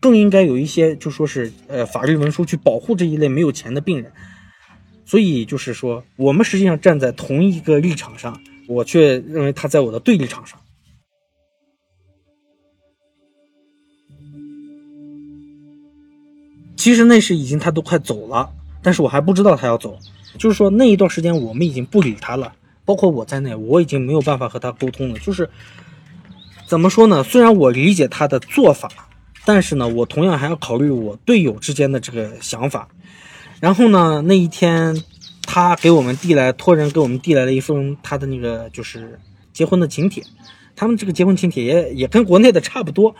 [0.00, 4.10] 更应该有一些就说是呃法律文书去保护这一类没有钱的病人。
[5.06, 8.38] 所以就是说，我们实际上站在同一个立场上，
[8.68, 10.58] 我却认为他在我的对立场上。
[16.76, 19.98] 其实那时已经他都快走了，但是我还不知道他要走。
[20.38, 22.52] 就是说那一段时间我们已经不理他了。
[22.84, 25.18] 包括我在内，我已经没有办法和他沟通了。
[25.18, 25.50] 就是
[26.68, 27.24] 怎么说呢？
[27.24, 28.88] 虽然我理解他的做法，
[29.44, 32.88] 但是呢，我同样还要考虑我队友之间的这个想法。
[33.60, 35.02] 然后呢，那一天
[35.42, 39.18] 他给我们递来托人给我们递来了一封他的那个就是
[39.52, 40.22] 结婚的请帖。
[40.74, 43.16] 他们这个结婚请帖也也跟国内的差不多。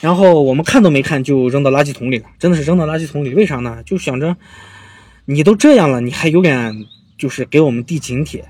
[0.00, 3.34] 然后我们看都没看就扔到垃圾桶里了，真的是扔到垃圾桶里。
[3.34, 3.82] 为啥呢？
[3.84, 4.36] 就想着
[5.26, 6.86] 你都这样了，你还有脸
[7.18, 8.48] 就是给我们递请帖？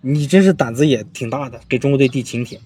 [0.00, 2.60] 你真是胆子也挺大的，给中国队递请帖。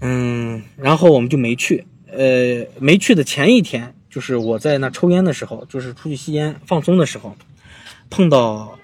[0.00, 1.84] 嗯，然后我们就没去。
[2.10, 7.34] 呃，没去的前一天，就是我在那抽烟的时候，就是出去吸烟放松的时候，
[8.10, 8.78] 碰到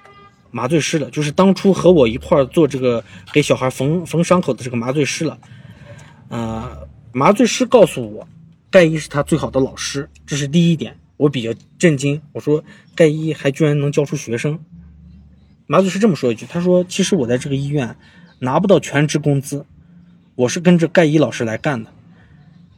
[0.50, 1.10] 麻醉师了。
[1.10, 5.38] 就是当初和我一块儿做这个给小孩缝缝伤口的这个麻醉师了。
[6.30, 8.26] 呃，麻醉师告诉我，
[8.70, 12.22] 盖伊是他最好的老师，这是第一点，我比较震惊。
[12.32, 12.64] 我说，
[12.94, 14.58] 盖伊还居然能教出学生。
[15.66, 17.96] 麻醉师这么说一句：“他说，其实我在这个医院
[18.38, 19.66] 拿不到全职工资，
[20.34, 21.92] 我是跟着盖伊老师来干的。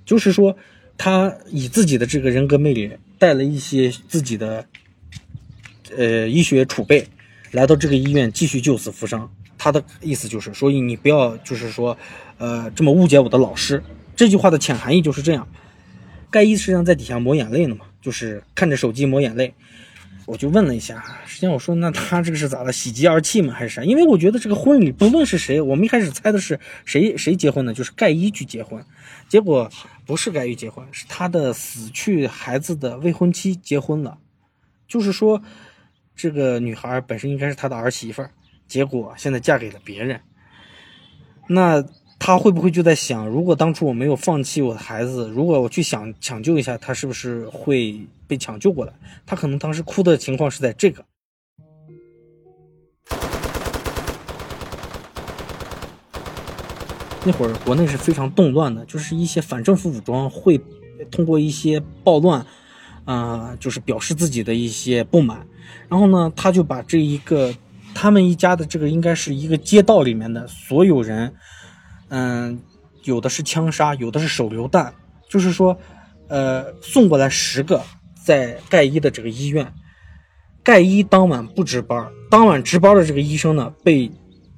[0.04, 0.56] 就是说，
[1.02, 4.66] 他以自己的这个人格魅力，带了一些自己的
[5.96, 7.08] 呃医学储备，
[7.52, 9.32] 来到这个医院继续救死扶伤。
[9.56, 11.96] 他的意思就是，所以你不要就是说，
[12.36, 13.82] 呃，这么误解我的老师。
[14.14, 15.48] 这句话的潜含义就是这样。
[16.30, 19.54] 盖伊实际上在底下抹眼泪呢嘛，就是看着手机抹眼泪。”
[20.26, 22.70] 我就问了一下，实际上我说那他这个是咋了？
[22.72, 23.52] 喜极而泣吗？
[23.52, 23.82] 还是啥？
[23.82, 27.74] 因为我觉得这个婚礼不论是谁，我们一开始猜的是谁谁结婚呢？
[27.74, 28.84] 就是盖伊去结婚，
[29.28, 29.68] 结果
[30.10, 34.18] 不是盖伊结婚，是他的死去孩子的未婚妻结婚了。
[34.88, 35.40] 就是说，
[36.16, 38.26] 这个女孩本身应该是他的儿媳妇，
[38.66, 40.20] 结果现在嫁给了别人。
[41.46, 41.84] 那。
[42.22, 48.92] 他会不会就在想，如果当初我没有放弃我的孩子，如果我去想抢救一下，他是不是会被抢救过来？
[49.24, 51.02] 他可能当时哭的情况是在这个。
[57.24, 60.60] 那会儿国内是非常动乱的，就是一些反政府武装会
[61.10, 62.44] 通过一些暴乱，
[63.04, 65.46] 啊，就是表示自己的一些不满。
[65.88, 67.54] 然后呢，他就把这一个
[67.94, 71.34] 他们一家的这个应该是一个街道里面的所有人。
[72.08, 72.60] 嗯，
[73.04, 74.92] 有的是枪杀，有的是手榴弹，
[75.28, 75.78] 就是说，
[76.28, 77.82] 呃，送过来十个，
[78.24, 79.72] 在盖伊的这个医院，
[80.64, 84.10] 盖伊当晚不值班，当晚值班的这个医生呢被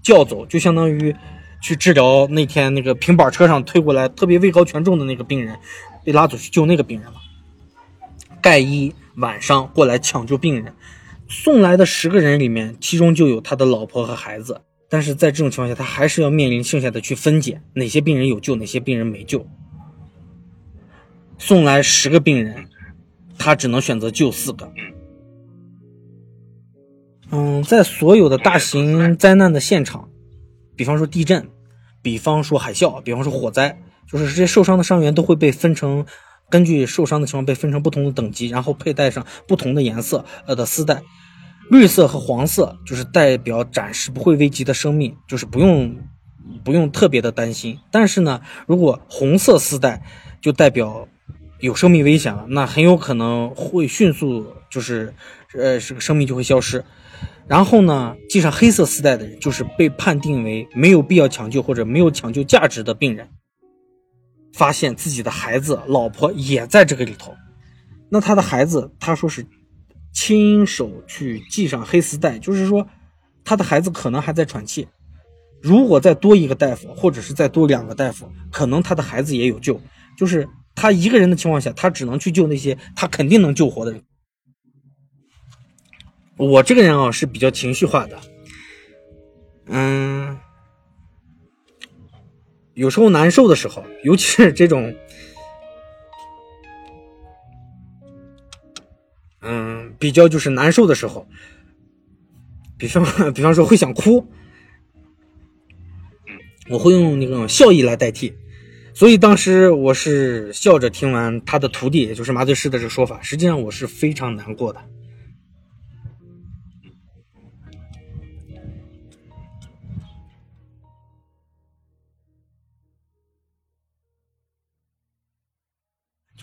[0.03, 1.15] 叫走，就相当于
[1.63, 5.57] 去治疗那天那个平板车上推过来特别位高权重的那个病人，
[6.05, 7.15] 被拉走去救那个病人了。
[8.43, 10.75] 盖伊晚上过来抢救病人，
[11.29, 14.63] 送来的十个人里面，其中就有他的老婆和孩子。
[14.89, 19.47] 但是在这种情况下，他还是要面临剩下的去分解哪些病人有救，哪些病人没救。
[21.39, 22.67] 送来十个病人，
[23.39, 24.71] 他只能选择救四个。
[27.31, 30.11] 嗯，在所有的大型灾难的现场，
[30.77, 31.49] 比方说地震，
[32.03, 33.79] 比方说海啸，比方说火灾，
[34.11, 36.05] 就是这些受伤的伤员都会被分成，
[36.51, 41.03] 根据受伤的情况被分成不同的等级，然后佩戴上不同的颜色呃的丝带。
[41.71, 45.97] 绿色和黄色就是代表暂时不会危及的生命，就是不用
[46.65, 47.79] 不用特别的担心。
[47.91, 50.03] 但是呢，如果红色丝带
[50.43, 51.09] 就代表
[51.61, 55.15] 有生命危险了，那很有可能会迅速就是
[55.55, 56.85] 呃这个生命就会消失。
[57.49, 63.29] 然后呢，系上黑色丝带的人就是被判定为没有必要抢救或者没有抢救价值的病人。
[64.55, 67.35] 发现自己的孩子、老婆也在这个里头，
[68.11, 69.47] 那他的孩子他说是
[70.13, 72.87] 亲手去系上黑丝带，就是说
[73.45, 74.87] 他的孩子可能还在喘气。
[75.63, 79.81] 如果再多一个大夫，或者是再多两个大夫，可能他的孩子也有救。
[80.19, 84.03] 就是他一个人的情况下，他只能去救那些他肯定能救活的人。
[86.47, 88.19] 我这个人啊是比较情绪化的，
[89.67, 90.39] 嗯。
[92.75, 94.95] 有时候难受的时候，尤其是这种，
[99.43, 101.29] 嗯，比较就是难受的时候，
[102.79, 104.27] 比方比方说会想哭，
[106.71, 108.33] 我会用那种笑意来代替。
[108.95, 114.83] 所以当时我是笑着听完他的徒弟，也就是麻醉师的这个说法，实际上我是非常难过的。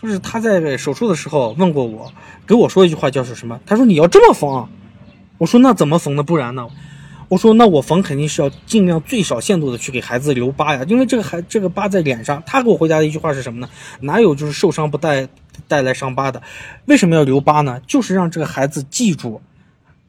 [0.00, 2.12] 就是他在手术的时候问过我，
[2.46, 3.60] 给我说一句话，叫是什么？
[3.66, 4.68] 他说你要这么缝，
[5.38, 6.22] 我说那怎么缝呢？
[6.22, 6.66] 不然呢？
[7.28, 12.42] 我说那我缝肯定是要尽量最少限度的去给孩子留疤呀，因为这个孩这个疤在脸上。
[12.44, 13.68] 他给我回答的一句话是什么呢？
[14.00, 15.28] 哪有就是受伤不带
[15.68, 16.42] 带来伤疤的？
[16.86, 17.80] 为什么要留疤呢？
[17.86, 19.40] 就是让这个孩子记住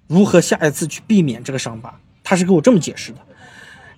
[0.07, 1.99] 如何下一次去避免这个伤疤。
[2.23, 3.17] 他是给我这么解释的。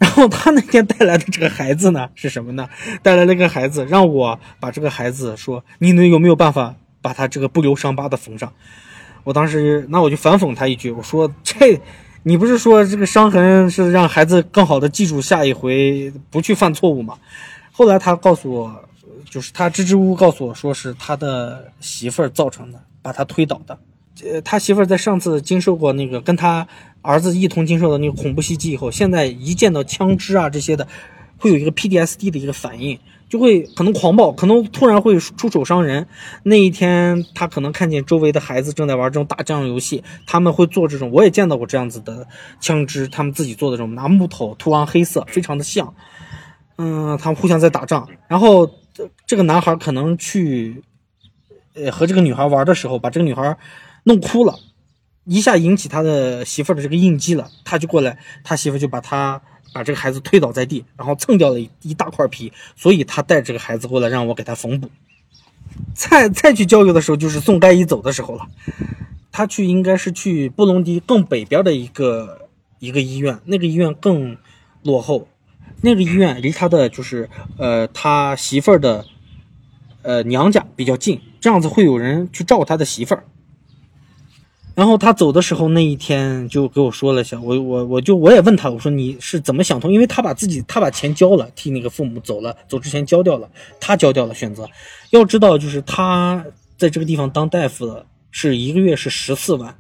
[0.03, 2.67] 然后他那天带来的这个孩子呢， 是什么呢？
[3.01, 8.51] 带来了一个孩子，让我把这个孩子说，你能有没有办法把他这个不留伤疤的缝上？
[9.23, 11.79] 我当时那我就反讽他一句，我说这，
[12.23, 17.17] 你不是说这个伤痕是让孩子更好的记住下一回不去犯错误吗？
[17.71, 18.83] 后来他告诉我，
[19.29, 23.79] 就是他支支吾吾告诉我说是他的媳妇儿造成的，把他推倒的。
[24.29, 26.67] 呃，他媳妇儿在上次经受过那个跟他
[27.03, 30.87] 儿子一同经受的那个恐怖袭击以后，现在一见到枪支啊这些的，
[31.37, 32.97] 会有一个 PDSD 的一个反应，
[33.29, 36.07] 就会可能狂暴，可能突然会出手伤人。
[36.43, 42.25] 那一天，他可能看见周围的孩子正在玩这种打仗游戏，他们会做这种，我也见到过这样子的
[42.61, 45.93] 枪支，他们自己做的这种拿木头涂上黑色，非常的像。
[46.77, 48.69] 嗯，他们互相在打仗，然后
[49.27, 50.81] 这个男孩可能去，
[51.75, 53.57] 呃，和这个女孩玩的时候，把这个女孩。
[54.05, 54.53] 弄哭了，
[55.25, 59.41] 一下引起他的媳妇的这个应激了，他就过来，他媳妇就把他
[59.73, 64.89] 把这个孩子推倒在地，然后蹭掉了一一大块皮，所以他带这个孩子过来让我给他缝补。
[65.95, 68.47] 再再去交流的时候，就是送该一走的时候了。
[69.31, 74.37] 他去应该是去布隆迪更北边的一个一个医院，那个医院更
[74.83, 75.27] 落后，
[75.81, 79.05] 那个医院离他的就是呃他媳妇的
[80.03, 83.23] 呃娘家比较近，这样子会有人去照顾他的媳妇儿。
[84.75, 89.93] 然后他走的时候那一天就给我说了一下，我我我就我也问他，我说你是怎么想通？
[89.93, 93.47] 因为他把自己他把钱交了，替那个父母走了，走之前交掉了，
[93.79, 94.67] 他交掉了选择。
[95.11, 96.43] 要知道，就是他
[96.75, 99.77] 在这个地方当大夫的是一个月是十四万，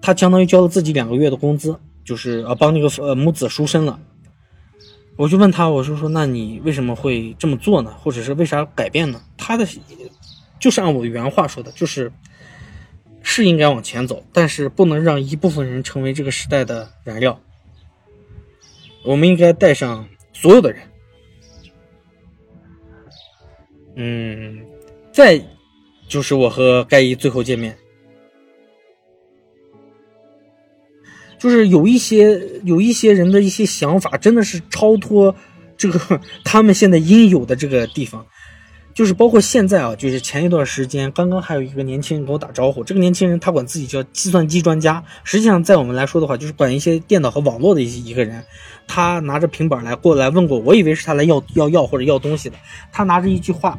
[0.00, 4.00] 他相当于交了自己两个月的工资，就是呃帮那个呃母子赎身了。
[5.16, 7.92] 我就问他，我说说那你为什么会这么做呢？
[8.02, 9.20] 或者是为啥改变呢？
[9.36, 9.66] 他的
[10.58, 12.10] 就是按我原话说的，就是。
[13.30, 17.38] 是应该往前走，但是不能让一部分人成为这个时代的燃料。
[19.04, 20.80] 我们应该带上所有的人。
[23.96, 24.64] 嗯，
[25.12, 25.38] 再
[26.08, 27.76] 就是我和盖伊最后见面，
[31.38, 35.36] 就是有一些有一些人的一些想法，真的是超脱
[35.76, 38.26] 这个 他们现在应有的这个地方。
[38.98, 42.82] 就是包括现在啊，就是前一段时间，刚刚还有一个年轻人跟我打招呼。
[42.82, 48.44] 这个年轻人他管自己叫计算机专家，实际上在我们来说的话，就是管一些电脑和网络的一一个人。
[48.88, 52.56] 他拿着平板来过来问过我，以为是他来要要要或者要东西的。
[52.90, 53.78] 他拿着一句话，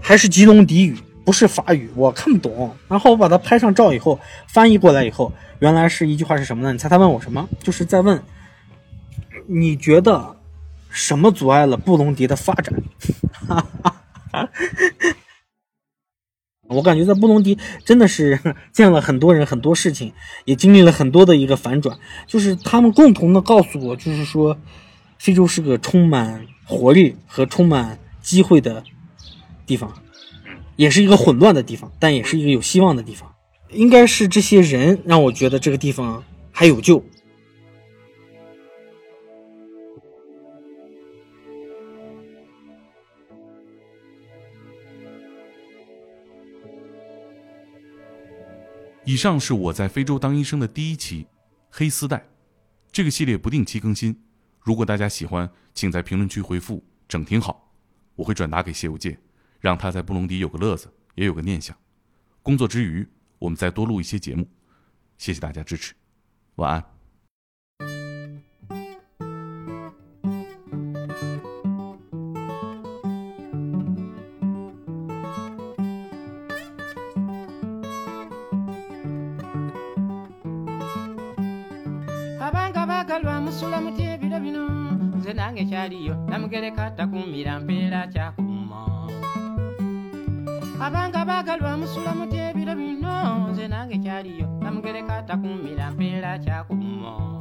[0.00, 2.72] 还是吉隆迪语，不是法语，我看不懂。
[2.86, 6.70] 然后我把他拍上照以后，翻译过来以后，原来是一句话是什么呢？
[6.70, 7.48] 你猜他问我什么？
[7.60, 8.22] 就是在问，
[9.48, 10.36] 你觉得
[10.90, 12.72] 什么阻碍了布隆迪的发展？
[13.48, 13.96] 哈哈。
[14.32, 14.48] 啊，
[16.68, 18.40] 我感觉在布隆迪真的是
[18.72, 20.12] 见了很多人，很多事情，
[20.44, 21.98] 也经历了很多的一个反转。
[22.26, 24.58] 就是他们共同的告诉我，就是说，
[25.18, 28.82] 非洲是个充满活力和充满机会的
[29.66, 30.02] 地方，
[30.76, 33.34] 也是一个混乱的地方，但也是一个有希望的地方。
[33.70, 37.04] 应该是这些人让我觉得这个地方还有救。
[49.04, 51.26] 以上是我在非洲当医生的第一期
[51.70, 52.24] 黑丝带，
[52.92, 54.16] 这个系列不定期更新。
[54.60, 57.72] 如果大家喜欢，请在评论区回复“整挺好”，
[58.14, 59.18] 我会转达给谢无界，
[59.58, 61.76] 让他在布隆迪有个乐子，也有个念想。
[62.42, 63.04] 工作之余，
[63.40, 64.48] 我们再多录一些节目。
[65.18, 65.94] 谢谢大家支持，
[66.56, 67.01] 晚安。
[86.02, 89.06] Kyaliyo namugereka takumira mpeera kyakuma
[90.82, 93.14] abanga baagalwa musula muti ebiro bino
[93.50, 97.38] nze nange kyaliyo namugereka takumira mpeera kyakuma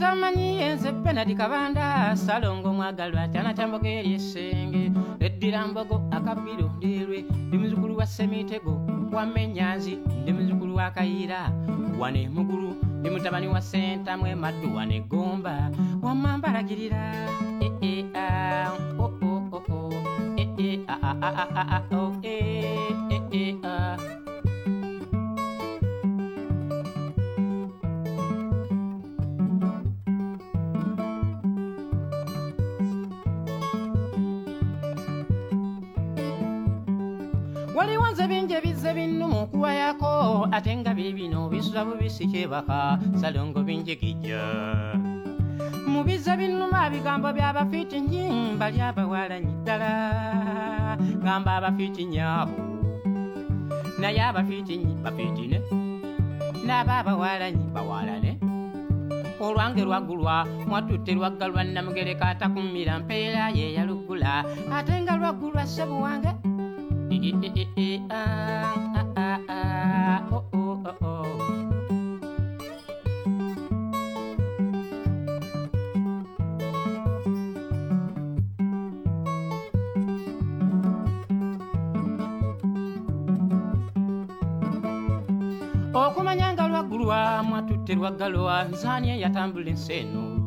[0.00, 4.82] tamanyi enze benadi kabanda salongo mwagalwa kyanakyambogo eri esenge
[5.26, 8.72] eddira mbogo akabiro ndirwe ndi muzukulu wa semitego
[9.12, 11.52] wamenyanzi ndi muzukulu wa kayira
[12.00, 12.70] wane mugulu
[13.00, 15.70] ndi mutabani wa sentamwe maddu wane gomba
[16.02, 17.02] wamambalagirira
[17.60, 19.92] Eh, eh, ah, oh, oh, oh, oh.
[22.22, 23.09] Eh,
[38.20, 40.12] nze bingi ebizze binnumu okuwayako
[40.52, 44.44] ate nga biibino bisula bubisi kyebaka salongo binjigijja
[45.88, 49.92] mu bizze binnuma bigambo by'abafiiti nyimba lyabawalanyi ddala.
[51.24, 52.60] Gamba abafiiti nyaabo
[53.96, 55.58] naye abafiiti bafiitine
[56.66, 58.32] n'aba abawalanyi bawalane
[59.40, 64.44] olwange lwaggulwa mwatutte lwaggalwa namugereka atakummira mpeera ye yaluggula
[64.76, 65.96] ate nga lwaggulwa ssebu
[85.94, 90.39] okumanya nga lwaggulwa mwatutte lwaggalwa nzaani eyatambula ensi eno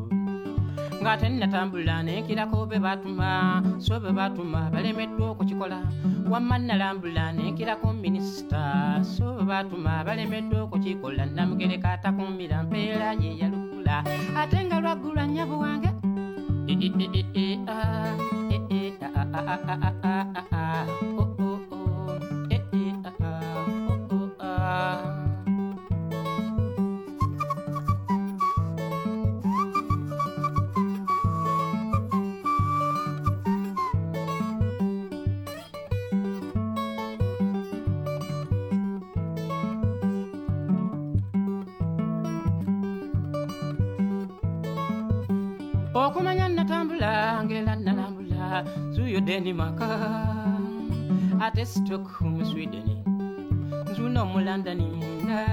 [1.03, 5.79] ng'ate natambula nenkirako be batuma so be batuma balemeddwa okukikola
[6.31, 8.63] wamma nalambula nenkirako minisita
[9.03, 13.95] so be batuma balemeddwa okukikola namugereka atakumbira mpeera ye yalugula
[14.39, 15.89] ate nga lwaggulwa nnyabo wange
[16.65, 16.79] Eh,
[48.63, 49.87] nalambula zuyo denimaka
[51.39, 51.65] ate
[52.21, 53.03] mu sweden.
[53.91, 54.79] Nzuno mu london
[55.25, 55.45] na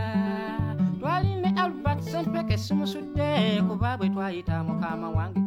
[0.98, 5.40] twaline albert sempeke simusudde kuba bwe twayita mukama wange.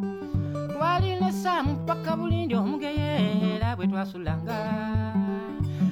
[0.74, 4.55] Twaline samu paka bulindi omugeye era bwe twasulanga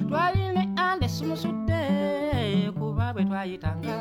[0.08, 3.96] twaline ande simusudde kuba bwe twayitanga.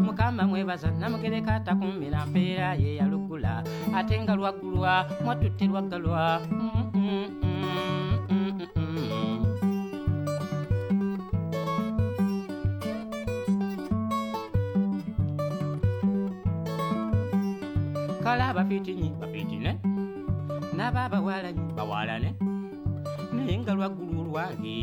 [0.00, 2.96] Mukama mwebaza namugereka atakumira mpeera ye
[3.40, 3.64] lwagula
[3.98, 4.92] ate nga lwaggulwa
[5.24, 6.24] mwatutte lwaggalwa
[18.24, 19.72] kale abafiitinyi bafiitine
[20.76, 22.30] n'abaabawalanye bawalane
[23.34, 24.76] naye nga lwaggulu olwange